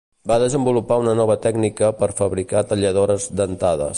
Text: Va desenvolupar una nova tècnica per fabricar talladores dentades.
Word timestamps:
Va 0.29 0.35
desenvolupar 0.43 0.97
una 1.01 1.13
nova 1.19 1.35
tècnica 1.43 1.91
per 2.01 2.11
fabricar 2.23 2.65
talladores 2.73 3.31
dentades. 3.43 3.89